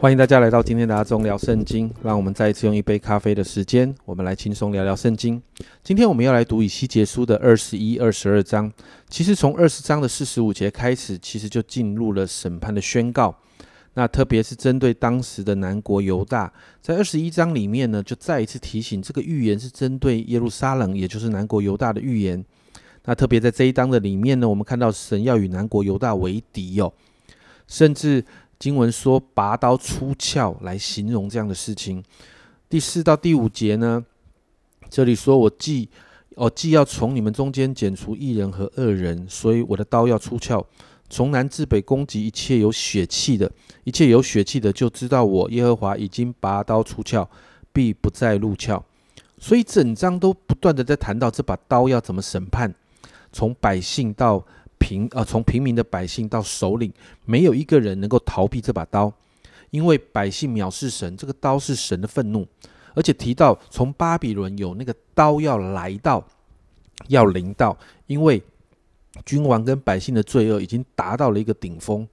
[0.00, 1.92] 欢迎大家来到今天的阿忠聊圣经。
[2.04, 5.42] 让我们再一次用一杯咖啡的时间，我们来轻松聊聊圣经。
[5.82, 8.72] 今天我们要来读以西结书的二十一、二十二章。
[9.08, 13.34] 其实从二十章的四十五节开始，其实就进入了审判的宣告。
[13.94, 22.44] 那特别是针对当时的南国犹大，在二十一章里面呢，就再一次提醒这个预言是针对耶路撒冷，也就是南国犹大的预言。
[23.04, 26.92] 那特别在这一章的里面呢，我们看到神要与南国犹大为敌哦，
[27.66, 28.24] 甚至。
[28.58, 32.02] 经文说“拔刀出鞘”来形容这样的事情。
[32.68, 34.04] 第四到第五节呢，
[34.90, 35.88] 这里说我既
[36.34, 40.66] 哦既要从你们中间剪除一人和恶人，所以我的刀要出鞘，
[41.08, 43.50] 从南至北攻击一切有血气的，
[43.84, 47.28] 一切有血气的，就知道我耶和华已经拔刀出鞘，
[47.72, 48.82] 必不再入鞘。
[49.38, 52.74] 所以整章都不断的在谈到这把刀要怎么审判，
[53.32, 54.44] 从百姓到。
[54.78, 56.92] 平啊，从平民的百姓到首领，
[57.24, 59.12] 没有一个人能够逃避这把刀，
[59.70, 62.46] 因为百姓藐视神，这个刀是神的愤怒。
[62.94, 66.24] 而且提到从巴比伦有那个刀要来到，
[67.06, 68.42] 要临到，因为
[69.24, 72.06] 君王跟百姓的罪恶已经达到了一个顶峰，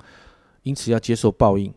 [0.63, 1.73] 因此要接受报应。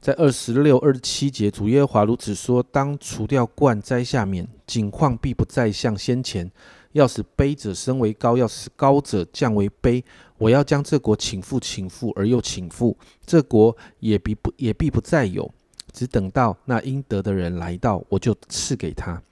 [0.00, 6.50] 在二十六、二十七节，主耶和华如此说：当除掉冠摘下面，景况必不再像先前。
[6.92, 10.02] 要使卑者升为高，要使高者降为卑。
[10.38, 15.48] 我要将这国倾覆，倾覆而又倾覆，这国也必不也必不再有。
[15.92, 19.22] 只等到那应得的人来到，我就赐给他。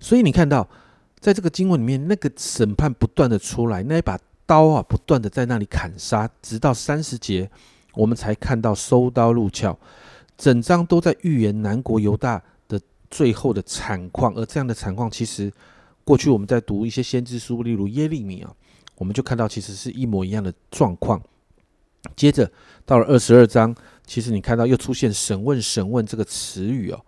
[0.00, 0.66] 所以你看到，
[1.20, 7.50] 在这个经文里面，那个审判不断的出来，那一把刀啊，不断的在那里砍杀，直到三十节，
[7.94, 9.78] 我们才看到收刀入鞘。
[10.38, 15.52] 整章都在预言南国犹大的最后的惨况，而这样的惨况其实。
[16.04, 18.52] 过去我们在读一些先知书，例如耶利米啊，
[18.96, 21.22] 我们就看到其实是一模一样的状况。
[22.16, 22.50] 接着
[22.84, 23.74] 到了二十二章，
[24.04, 27.00] 其实你看到又出现“审问”“审问”这个词语哦。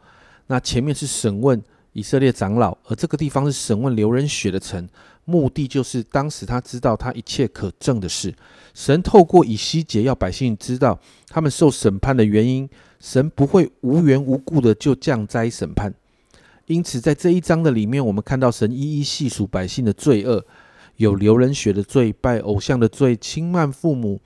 [0.46, 1.60] 那前面是审问
[1.92, 4.88] 以色列长老，而这个地方是审问流人血的城，
[5.24, 8.32] 目的就是当时他知道他一切可证的事。
[8.72, 12.68] 神透过以西结要百姓知道他们受审判的原因，
[13.00, 15.92] 神不会无缘无故的就降灾审判。
[16.66, 20.42] 因此，在这一章的里面，我们看到神一一细数百姓的罪恶，
[20.96, 24.18] 有流人血的罪、拜偶像的罪、轻慢父母、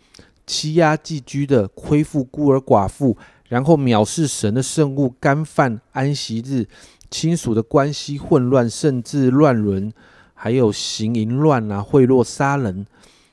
[0.47, 3.17] 欺压寄居的、亏负孤儿寡妇，
[3.49, 6.69] 然后藐视神的圣物、干犯安息日、
[7.11, 9.93] 亲属的关系混乱，甚至乱伦，
[10.33, 12.87] 还有行淫乱啊、贿赂杀人。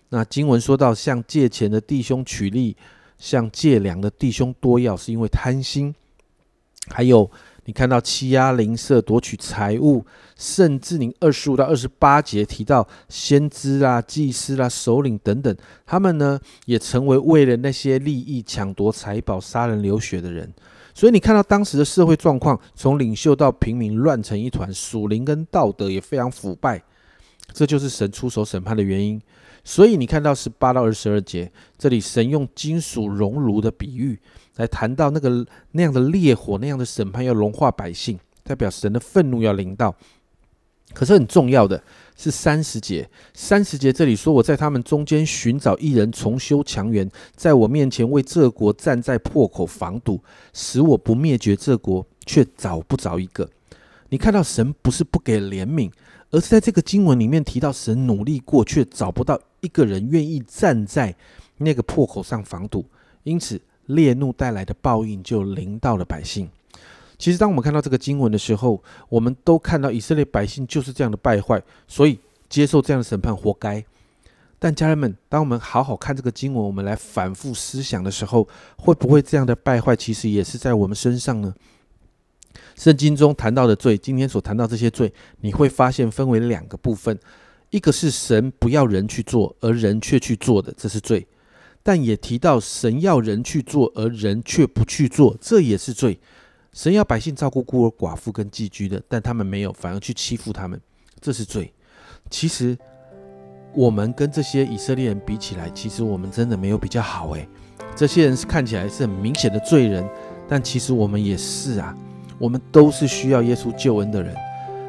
[0.09, 2.75] 那经文说到，向借钱的弟兄取利，
[3.19, 5.93] 向借粮的弟兄多要，是因为贪心，
[6.87, 7.29] 还有。
[7.65, 10.05] 你看到欺压邻舍、夺取财物，
[10.37, 15.55] 甚至你二十五到二十八节提到先知啊、祭司啦、首领等等，
[15.85, 20.53] 他们呢也成为为了那些利益抢夺财宝、杀人流血的人。
[20.93, 26.81] 所以你看到当时的社会状况，从领袖到平民乱成一团，属灵跟道德也非常腐败，
[27.53, 29.21] 这就是神出手审判的原因。
[29.63, 34.19] 所以你看到十八到二十二节，这里神用金属熔炉的比喻。
[34.57, 39.93] 来谈到那个那样的烈火那样的审判要融化百姓，代表神的愤怒要临到。
[40.93, 41.83] 可是很重要的
[42.15, 50.23] 是三十节，三十节这里说：“我在他们中间寻找一人重修墙垣，在我面前为这国站在破口防堵，
[50.53, 53.49] 使我不灭绝这国，却找不着一个。”
[54.09, 55.91] 你看到神不是不给怜悯，
[56.31, 61.15] 而是在这个经文里面提到神努力过，却找不到一个人愿意站在
[61.57, 62.85] 那个破口上防堵，
[63.23, 63.61] 因此。
[63.87, 66.49] 烈怒带来的报应就临到了百姓。
[67.19, 72.17] 其实，当我们看到这个经文的时候，我们都看到以色列百姓就是这样的败坏，所以
[72.49, 73.85] 接受这样的审判活该。
[74.57, 81.53] 但家人们，当我们好好看这个经文，我们来反复思想的时候，会不会这样的败坏其实也是在我们身上呢？
[82.75, 87.17] 圣经中谈到的罪，今天所谈到这些罪，你会发现分为两个部分：
[87.69, 91.25] 一个是神不要人去做，而人却去做的，这是罪。
[91.81, 96.19] 但也提到神要人去做，而人却不去做，这也是罪。
[96.73, 100.79] 神要百姓照顾孤儿寡妇跟寄居的，但他们没有，反而去欺负他们，
[101.21, 101.71] 这是罪。
[102.29, 102.77] 其实
[103.73, 107.47] 我们跟这些以色列人比起来，其实我们真的没有比较好诶。
[107.95, 110.05] 这些人是看起来是很明显的罪人，
[110.49, 111.95] 但其实我们也是啊。
[112.37, 114.35] 我们都是需要耶稣救恩的人。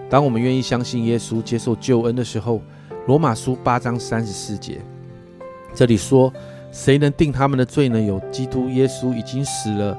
[0.09, 2.61] 当我们愿意相信耶稣、接受救恩的时候，
[3.07, 4.81] 罗马书八章三十四节
[5.75, 6.33] 这里说。
[6.73, 7.99] 谁能定他们的罪呢？
[7.99, 9.97] 有基督耶稣已经死了，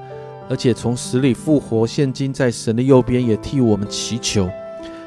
[0.47, 4.47] 而且从死里复活，现今在神的右边，也替我们祈求。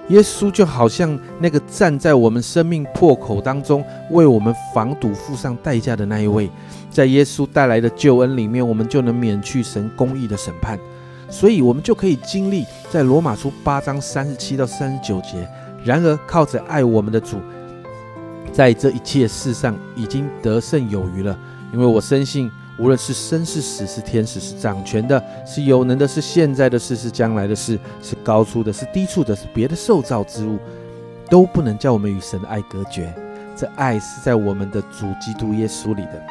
[0.09, 6.51] 耶稣就好像那个站在我们生命破口当中为我们防堵、付上代价的那一位，
[6.91, 10.77] 在耶稣带来的救恩里面，我们就能免去神公义的审判，
[11.31, 15.49] 所以我们就可以经历在罗马书八章三十七到三十九节。
[15.85, 17.39] 然而，靠着爱我们的主，
[18.53, 21.39] 在这一切事上已经得胜有余了，
[21.73, 22.51] 因为我深信。
[22.79, 30.59] 无论是生是死，是天使，是掌权的，是有能的，是现在的事，是将来的事，是高处的，是低处的，是别的受造之物，
[31.29, 33.15] 都不能叫我们与神的爱隔绝。
[33.55, 36.23] 这爱是在我们的主基督耶稣里的。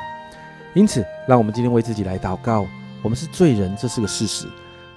[0.74, 2.66] 因此，让我们今天为自己来祷告。
[3.04, 4.48] 我们是罪人，这是个事实，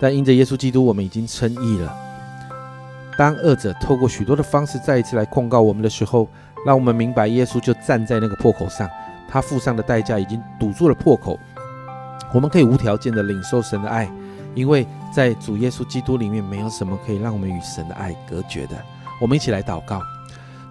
[0.02, 1.96] 但因着耶稣基督，我们已经称义了。
[3.16, 6.28] 当恶者透过许多的方式再一次来控告我们的时候，
[6.66, 8.90] 让我们明白，耶稣就站在那个破口上。
[9.28, 11.38] 他付上的代价已经堵住了破口，
[12.34, 14.10] 我们可以无条件的领受神的爱，
[14.56, 14.84] 因为
[15.14, 18.76] 在主耶稣基督里面没有什么可以让我们与神的爱隔绝的。
[19.20, 20.02] 我们一起来祷告，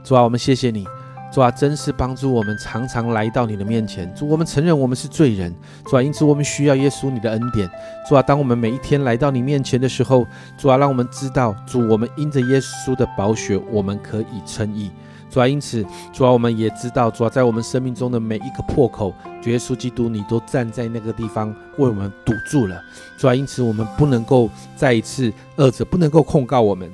[0.04, 0.86] 主啊，我们谢谢你，
[1.32, 4.14] 主啊，真是帮助我们常常来到你的面前。
[4.14, 5.56] 主，我们承认我们是罪人，
[5.86, 7.70] 主啊，因此我们需要耶稣你的恩典。
[8.08, 14.92] 主啊，当我们每一天来到你面前的时候，主啊，让我们知道，主，我们因着耶稣的宝血，我们可以称义。
[15.30, 22.84] 主啊，因此，主啊，我们也知道，主啊，在我们生命中的每一个破口，主耶稣基督，你都站在那个地方为我们堵住了。
[23.18, 26.92] 主啊，因此，我们不能够再一次恶者不能够控告我们。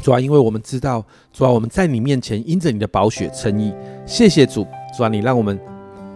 [0.00, 3.72] 主啊，因为我们知道，主啊，我们在你面前因着你的宝血称义。
[4.06, 4.66] 谢谢主，
[4.96, 5.58] 主啊，你让我们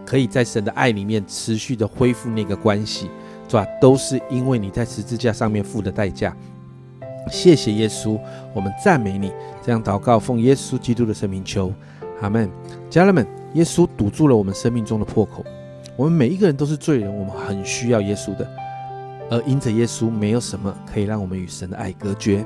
[0.05, 3.09] 可以在神的爱里面持续的恢复那个关系。
[3.47, 6.35] 主啊，都是因为你在十字架上面付的代价。
[7.29, 8.19] 谢谢耶稣，
[8.53, 9.31] 我们赞美你。
[9.61, 11.71] 这样祷告，奉耶稣基督的圣名求，
[12.21, 12.49] 阿门。
[12.89, 15.45] 家人们，耶稣堵住了我们生命中的破口。
[15.95, 18.47] 我们每一个人都是罪人，我们很需要耶稣的。
[19.29, 22.45] 而因着耶稣，没有什么可以让我们与神的爱隔绝。